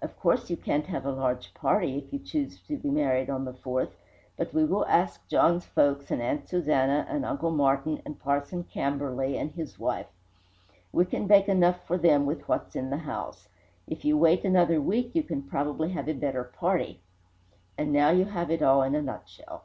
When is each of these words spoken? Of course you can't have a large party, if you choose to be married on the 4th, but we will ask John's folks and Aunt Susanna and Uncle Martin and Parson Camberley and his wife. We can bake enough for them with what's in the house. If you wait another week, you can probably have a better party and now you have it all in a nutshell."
Of 0.00 0.18
course 0.18 0.48
you 0.48 0.56
can't 0.56 0.86
have 0.86 1.04
a 1.04 1.12
large 1.12 1.52
party, 1.52 1.98
if 1.98 2.10
you 2.10 2.18
choose 2.18 2.58
to 2.68 2.78
be 2.78 2.88
married 2.88 3.28
on 3.28 3.44
the 3.44 3.52
4th, 3.52 3.90
but 4.34 4.54
we 4.54 4.64
will 4.64 4.86
ask 4.86 5.28
John's 5.28 5.66
folks 5.66 6.10
and 6.10 6.22
Aunt 6.22 6.48
Susanna 6.48 7.04
and 7.06 7.22
Uncle 7.22 7.50
Martin 7.50 8.00
and 8.06 8.18
Parson 8.18 8.64
Camberley 8.64 9.36
and 9.36 9.50
his 9.52 9.78
wife. 9.78 10.06
We 10.90 11.04
can 11.04 11.26
bake 11.26 11.50
enough 11.50 11.86
for 11.86 11.98
them 11.98 12.24
with 12.24 12.48
what's 12.48 12.74
in 12.76 12.88
the 12.88 12.96
house. 12.96 13.48
If 13.86 14.06
you 14.06 14.16
wait 14.16 14.42
another 14.42 14.80
week, 14.80 15.10
you 15.12 15.22
can 15.22 15.42
probably 15.42 15.90
have 15.90 16.08
a 16.08 16.14
better 16.14 16.44
party 16.44 17.02
and 17.76 17.92
now 17.92 18.08
you 18.08 18.24
have 18.24 18.50
it 18.50 18.62
all 18.62 18.82
in 18.82 18.94
a 18.94 19.02
nutshell." 19.02 19.64